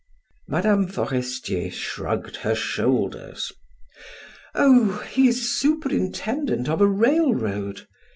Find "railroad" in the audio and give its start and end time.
6.87-7.85